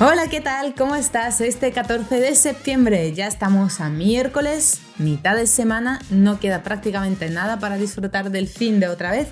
[0.00, 0.76] Hola, ¿qué tal?
[0.76, 1.40] ¿Cómo estás?
[1.40, 7.58] Este 14 de septiembre ya estamos a miércoles, mitad de semana, no queda prácticamente nada
[7.58, 9.26] para disfrutar del fin de otra vez.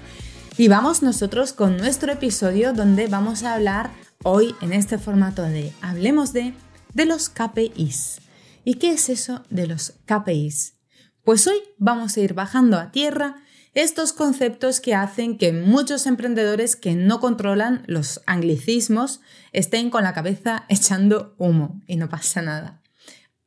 [0.58, 3.92] Y vamos nosotros con nuestro episodio donde vamos a hablar
[4.24, 6.52] hoy en este formato de Hablemos de,
[6.94, 8.18] de los KPIs.
[8.64, 10.74] ¿Y qué es eso de los KPIs?
[11.22, 13.36] Pues hoy vamos a ir bajando a tierra
[13.76, 19.20] estos conceptos que hacen que muchos emprendedores que no controlan los anglicismos
[19.52, 22.80] estén con la cabeza echando humo y no pasa nada.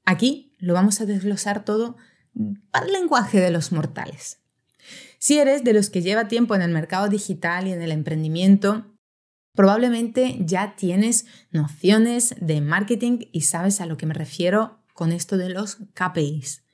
[0.05, 1.97] Aquí lo vamos a desglosar todo
[2.69, 4.37] para el lenguaje de los mortales.
[5.17, 8.85] Si eres de los que lleva tiempo en el mercado digital y en el emprendimiento,
[9.55, 15.37] probablemente ya tienes nociones de marketing y sabes a lo que me refiero con esto
[15.37, 16.68] de los KPIs.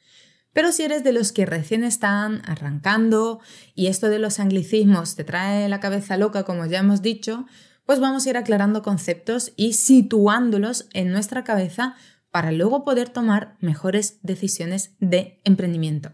[0.55, 3.41] Pero si eres de los que recién están arrancando
[3.73, 7.45] y esto de los anglicismos te trae la cabeza loca, como ya hemos dicho,
[7.85, 11.97] pues vamos a ir aclarando conceptos y situándolos en nuestra cabeza
[12.31, 16.13] para luego poder tomar mejores decisiones de emprendimiento.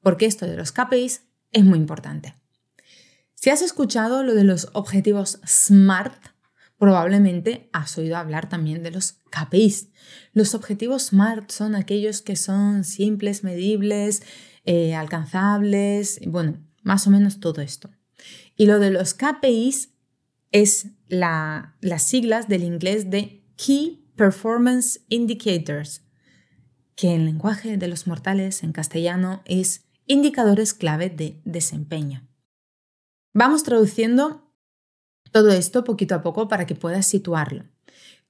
[0.00, 2.36] Porque esto de los KPIs es muy importante.
[3.34, 6.29] Si has escuchado lo de los objetivos SMART,
[6.80, 9.90] probablemente has oído hablar también de los KPIs.
[10.32, 14.22] Los objetivos SMART son aquellos que son simples, medibles,
[14.64, 17.90] eh, alcanzables, bueno, más o menos todo esto.
[18.56, 19.90] Y lo de los KPIs
[20.52, 26.00] es las siglas del inglés de Key Performance Indicators,
[26.96, 32.26] que en lenguaje de los mortales en castellano es indicadores clave de desempeño.
[33.34, 34.49] Vamos traduciendo
[35.30, 37.64] todo esto poquito a poco para que puedas situarlo.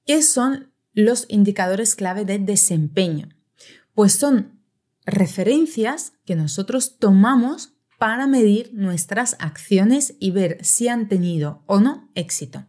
[0.05, 3.29] ¿Qué son los indicadores clave de desempeño?
[3.93, 4.61] Pues son
[5.05, 12.09] referencias que nosotros tomamos para medir nuestras acciones y ver si han tenido o no
[12.15, 12.65] éxito.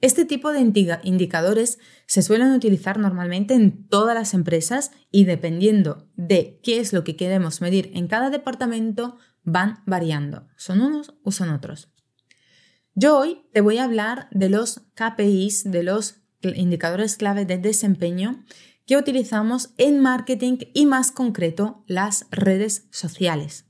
[0.00, 0.60] Este tipo de
[1.02, 7.02] indicadores se suelen utilizar normalmente en todas las empresas y dependiendo de qué es lo
[7.02, 10.46] que queremos medir en cada departamento, van variando.
[10.56, 11.90] Son unos o son otros.
[13.00, 18.44] Yo hoy te voy a hablar de los KPIs, de los indicadores clave de desempeño
[18.86, 23.66] que utilizamos en marketing y más concreto las redes sociales.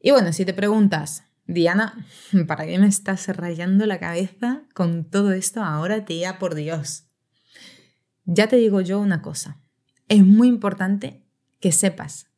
[0.00, 2.06] Y bueno, si te preguntas, Diana,
[2.46, 7.08] ¿para qué me estás rayando la cabeza con todo esto ahora, tía, por Dios?
[8.24, 9.60] Ya te digo yo una cosa,
[10.06, 11.26] es muy importante
[11.58, 12.28] que sepas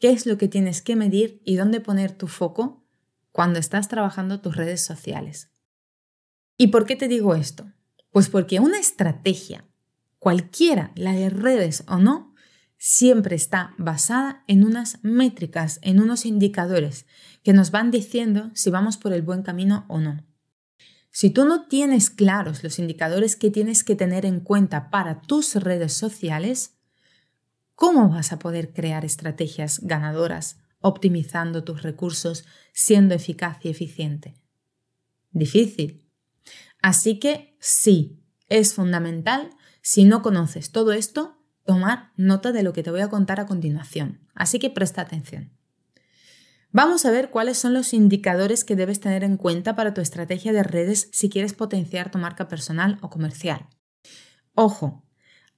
[0.00, 2.85] qué es lo que tienes que medir y dónde poner tu foco
[3.36, 5.50] cuando estás trabajando tus redes sociales.
[6.56, 7.70] ¿Y por qué te digo esto?
[8.10, 9.66] Pues porque una estrategia,
[10.18, 12.34] cualquiera, la de redes o no,
[12.78, 17.04] siempre está basada en unas métricas, en unos indicadores
[17.42, 20.24] que nos van diciendo si vamos por el buen camino o no.
[21.10, 25.56] Si tú no tienes claros los indicadores que tienes que tener en cuenta para tus
[25.56, 26.78] redes sociales,
[27.74, 34.34] ¿cómo vas a poder crear estrategias ganadoras optimizando tus recursos, siendo eficaz y eficiente.
[35.30, 36.08] Difícil.
[36.82, 39.50] Así que sí, es fundamental,
[39.82, 43.46] si no conoces todo esto, tomar nota de lo que te voy a contar a
[43.46, 44.20] continuación.
[44.34, 45.52] Así que presta atención.
[46.70, 50.52] Vamos a ver cuáles son los indicadores que debes tener en cuenta para tu estrategia
[50.52, 53.68] de redes si quieres potenciar tu marca personal o comercial.
[54.54, 55.05] Ojo,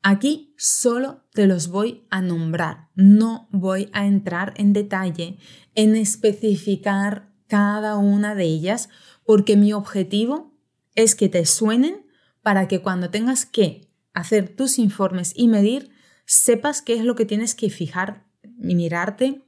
[0.02, 5.38] Aquí solo te los voy a nombrar, no voy a entrar en detalle
[5.74, 8.88] en especificar cada una de ellas
[9.24, 10.56] porque mi objetivo
[10.94, 12.06] es que te suenen
[12.42, 15.90] para que cuando tengas que hacer tus informes y medir,
[16.24, 19.42] sepas qué es lo que tienes que fijar y mirarte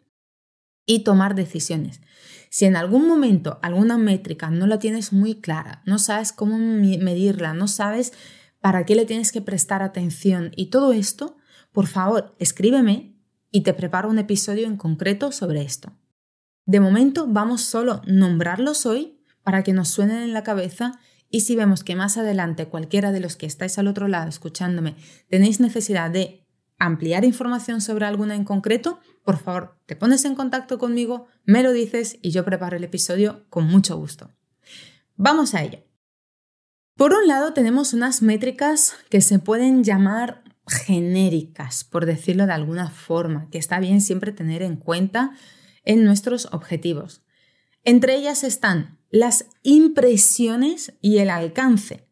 [0.86, 2.00] y tomar decisiones.
[2.48, 7.54] Si en algún momento alguna métrica no la tienes muy clara, no sabes cómo medirla,
[7.54, 8.12] no sabes
[8.60, 11.36] para qué le tienes que prestar atención y todo esto,
[11.72, 13.16] por favor, escríbeme
[13.50, 15.92] y te preparo un episodio en concreto sobre esto.
[16.66, 21.40] De momento vamos solo a nombrarlos hoy para que nos suenen en la cabeza y
[21.40, 24.96] si vemos que más adelante cualquiera de los que estáis al otro lado escuchándome
[25.28, 26.46] tenéis necesidad de
[26.78, 31.72] ampliar información sobre alguna en concreto, por favor, te pones en contacto conmigo, me lo
[31.72, 34.30] dices y yo preparo el episodio con mucho gusto.
[35.16, 35.89] Vamos a ello.
[37.00, 42.90] Por un lado, tenemos unas métricas que se pueden llamar genéricas, por decirlo de alguna
[42.90, 45.32] forma, que está bien siempre tener en cuenta
[45.86, 47.22] en nuestros objetivos.
[47.84, 52.06] Entre ellas están las impresiones y el alcance,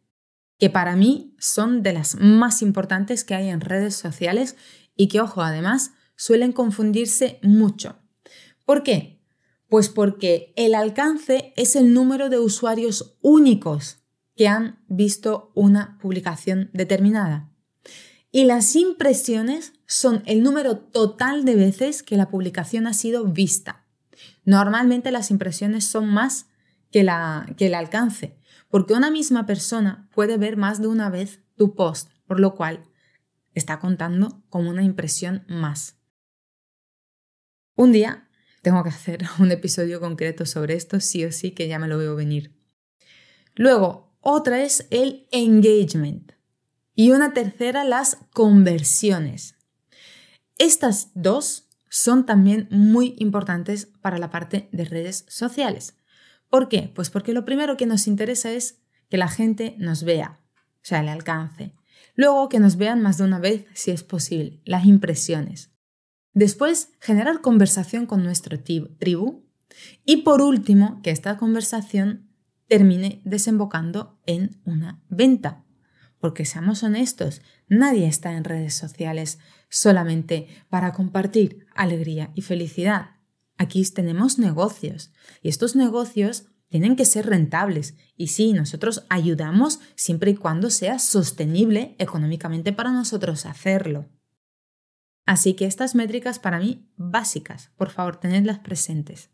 [0.58, 4.56] que para mí son de las más importantes que hay en redes sociales
[4.96, 7.98] y que, ojo, además suelen confundirse mucho.
[8.64, 9.20] ¿Por qué?
[9.68, 13.98] Pues porque el alcance es el número de usuarios únicos
[14.38, 17.50] que han visto una publicación determinada.
[18.30, 23.84] Y las impresiones son el número total de veces que la publicación ha sido vista.
[24.44, 26.46] Normalmente las impresiones son más
[26.92, 28.38] que, la, que el alcance,
[28.70, 32.84] porque una misma persona puede ver más de una vez tu post, por lo cual
[33.54, 35.96] está contando como una impresión más.
[37.74, 38.28] Un día
[38.62, 41.98] tengo que hacer un episodio concreto sobre esto, sí o sí, que ya me lo
[41.98, 42.56] veo venir.
[43.56, 46.32] Luego, otra es el engagement
[46.94, 49.56] y una tercera las conversiones.
[50.58, 55.96] Estas dos son también muy importantes para la parte de redes sociales.
[56.50, 56.92] ¿Por qué?
[56.94, 61.00] Pues porque lo primero que nos interesa es que la gente nos vea, o sea,
[61.00, 61.74] el alcance.
[62.14, 65.70] Luego que nos vean más de una vez si es posible, las impresiones.
[66.34, 69.46] Después, generar conversación con nuestro tribu.
[70.04, 72.27] Y por último, que esta conversación
[72.68, 75.64] termine desembocando en una venta.
[76.20, 79.38] Porque seamos honestos, nadie está en redes sociales
[79.68, 83.16] solamente para compartir alegría y felicidad.
[83.56, 85.12] Aquí tenemos negocios
[85.42, 87.96] y estos negocios tienen que ser rentables.
[88.16, 94.08] Y sí, nosotros ayudamos siempre y cuando sea sostenible económicamente para nosotros hacerlo.
[95.24, 99.30] Así que estas métricas para mí básicas, por favor, tenedlas presentes.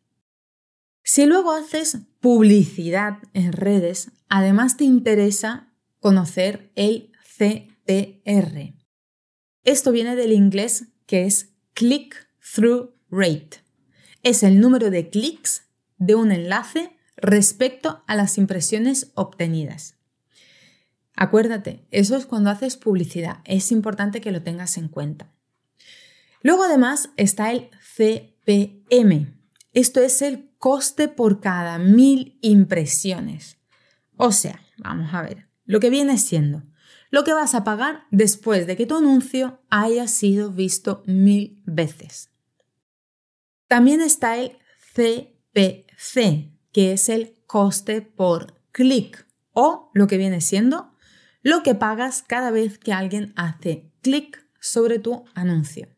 [1.07, 5.71] Si luego haces publicidad en redes, además te interesa
[6.01, 8.75] conocer el CTR.
[9.65, 12.17] Esto viene del inglés que es Click
[12.55, 13.63] Through Rate.
[14.23, 15.65] Es el número de clics
[15.99, 19.99] de un enlace respecto a las impresiones obtenidas.
[21.17, 23.43] Acuérdate, eso es cuando haces publicidad.
[23.45, 25.31] Es importante que lo tengas en cuenta.
[26.41, 29.35] Luego además está el CPM.
[29.75, 33.59] Esto es el coste por cada mil impresiones.
[34.17, 36.63] O sea, vamos a ver, lo que viene siendo
[37.11, 42.31] lo que vas a pagar después de que tu anuncio haya sido visto mil veces.
[43.69, 44.57] También está el
[44.95, 50.95] CPC, que es el coste por clic o lo que viene siendo
[51.43, 55.94] lo que pagas cada vez que alguien hace clic sobre tu anuncio.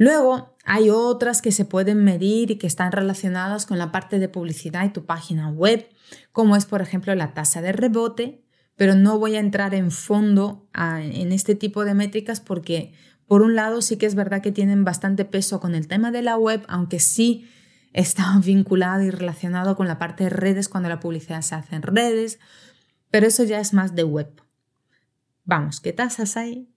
[0.00, 4.30] Luego hay otras que se pueden medir y que están relacionadas con la parte de
[4.30, 5.90] publicidad y tu página web,
[6.32, 8.42] como es por ejemplo la tasa de rebote,
[8.76, 12.94] pero no voy a entrar en fondo en este tipo de métricas porque,
[13.26, 16.22] por un lado, sí que es verdad que tienen bastante peso con el tema de
[16.22, 17.46] la web, aunque sí
[17.92, 21.82] está vinculado y relacionado con la parte de redes cuando la publicidad se hace en
[21.82, 22.38] redes,
[23.10, 24.32] pero eso ya es más de web.
[25.44, 26.72] Vamos, ¿qué tasas hay?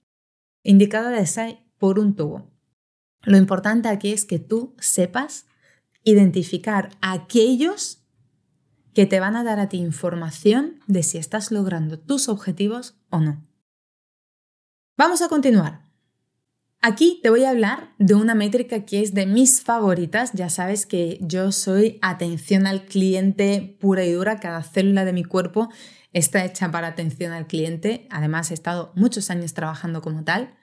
[0.62, 2.53] Indicadores hay por un tubo.
[3.24, 5.46] Lo importante aquí es que tú sepas
[6.04, 8.00] identificar aquellos
[8.94, 13.20] que te van a dar a ti información de si estás logrando tus objetivos o
[13.20, 13.46] no.
[14.98, 15.84] Vamos a continuar.
[16.86, 20.34] Aquí te voy a hablar de una métrica que es de mis favoritas.
[20.34, 24.42] Ya sabes que yo soy atención al cliente pura y dura.
[24.42, 25.70] Cada célula de mi cuerpo
[26.12, 28.06] está hecha para atención al cliente.
[28.12, 30.56] Además, he estado muchos años trabajando como tal.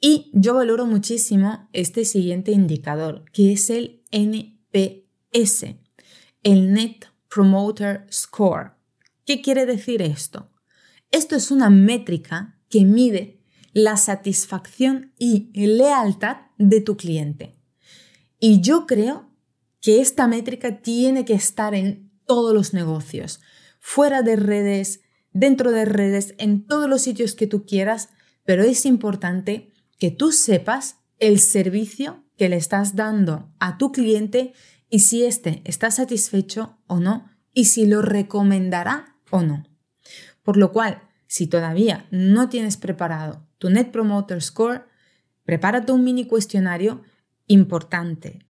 [0.00, 5.76] Y yo valoro muchísimo este siguiente indicador, que es el NPS,
[6.44, 8.72] el Net Promoter Score.
[9.26, 10.50] ¿Qué quiere decir esto?
[11.10, 17.56] Esto es una métrica que mide la satisfacción y lealtad de tu cliente.
[18.38, 19.28] Y yo creo
[19.80, 23.40] que esta métrica tiene que estar en todos los negocios,
[23.80, 25.00] fuera de redes,
[25.32, 28.10] dentro de redes, en todos los sitios que tú quieras,
[28.44, 34.52] pero es importante que tú sepas el servicio que le estás dando a tu cliente
[34.88, 39.64] y si éste está satisfecho o no y si lo recomendará o no.
[40.42, 44.86] Por lo cual, si todavía no tienes preparado tu Net Promoter Score,
[45.44, 47.02] prepárate un mini cuestionario
[47.46, 48.46] importante.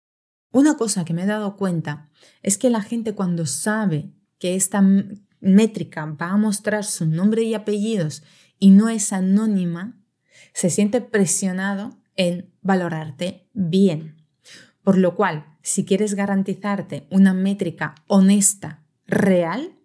[0.51, 2.09] Una cosa que me he dado cuenta
[2.43, 4.83] es que la gente cuando sabe que esta
[5.39, 8.23] métrica va a mostrar su nombre y apellidos
[8.59, 9.96] y no es anónima,
[10.57, 14.15] se siente presionado en valorarte bien.
[14.81, 19.77] Por lo cual, si quieres garantizarte una métrica honesta, real,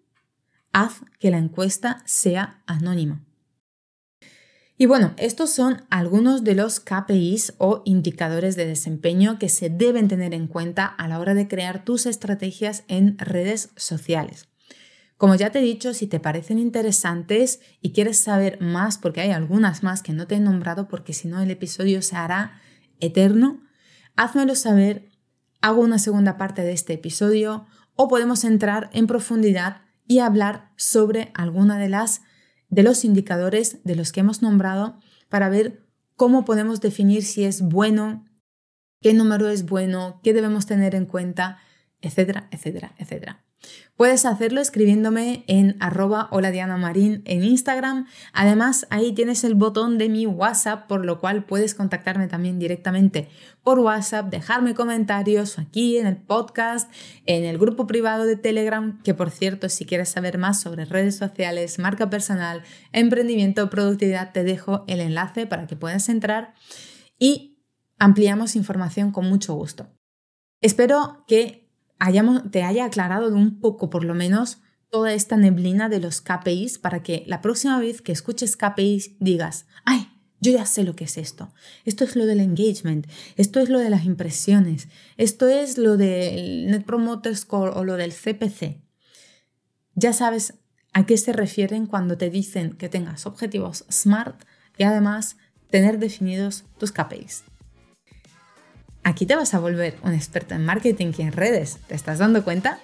[0.71, 3.23] haz que la encuesta sea anónima.
[4.75, 10.07] Y bueno, estos son algunos de los KPIs o indicadores de desempeño que se deben
[10.07, 14.47] tener en cuenta a la hora de crear tus estrategias en redes sociales.
[15.23, 19.29] Como ya te he dicho, si te parecen interesantes y quieres saber más, porque hay
[19.29, 22.59] algunas más que no te he nombrado, porque si no el episodio se hará
[22.99, 23.61] eterno,
[24.17, 25.11] házmelo saber,
[25.61, 27.65] hago una segunda parte de este episodio
[27.95, 32.23] o podemos entrar en profundidad y hablar sobre alguna de las
[32.67, 34.99] de los indicadores de los que hemos nombrado
[35.29, 35.87] para ver
[36.17, 38.25] cómo podemos definir si es bueno,
[38.99, 41.59] qué número es bueno, qué debemos tener en cuenta,
[42.01, 43.42] etcétera, etcétera, etcétera.
[43.95, 48.07] Puedes hacerlo escribiéndome en arroba hola Diana Marín en Instagram.
[48.33, 53.29] Además, ahí tienes el botón de mi WhatsApp, por lo cual puedes contactarme también directamente
[53.61, 56.91] por WhatsApp, dejarme comentarios aquí en el podcast,
[57.27, 61.15] en el grupo privado de Telegram, que por cierto, si quieres saber más sobre redes
[61.15, 66.55] sociales, marca personal, emprendimiento, productividad, te dejo el enlace para que puedas entrar
[67.19, 67.59] y
[67.99, 69.87] ampliamos información con mucho gusto.
[70.61, 71.62] Espero que
[72.51, 77.01] te haya aclarado un poco por lo menos toda esta neblina de los KPIs para
[77.01, 80.07] que la próxima vez que escuches KPIs digas, ay,
[80.39, 81.53] yo ya sé lo que es esto.
[81.85, 83.07] Esto es lo del engagement,
[83.37, 87.95] esto es lo de las impresiones, esto es lo del Net Promoter Score o lo
[87.95, 88.81] del CPC.
[89.95, 90.55] Ya sabes
[90.91, 94.43] a qué se refieren cuando te dicen que tengas objetivos SMART
[94.77, 95.37] y además
[95.69, 97.45] tener definidos tus KPIs.
[99.03, 101.77] Aquí te vas a volver un experto en marketing y en redes.
[101.87, 102.79] ¿Te estás dando cuenta?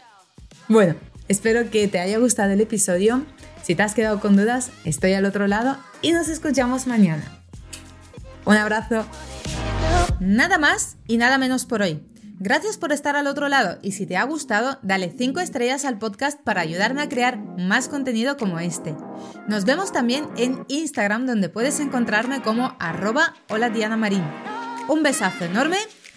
[0.68, 0.96] Bueno,
[1.30, 3.26] espero que te haya gustado el episodio.
[3.64, 7.24] Si te has quedado con dudas, estoy al otro lado y nos escuchamos mañana.
[8.46, 9.06] Un abrazo.
[10.20, 12.04] Nada más y nada menos por hoy.
[12.42, 16.00] Gracias por estar al otro lado y si te ha gustado, dale 5 estrellas al
[16.00, 18.96] podcast para ayudarme a crear más contenido como este.
[19.48, 24.24] Nos vemos también en Instagram donde puedes encontrarme como arroba hola Diana Marín.
[24.88, 25.78] Un besazo enorme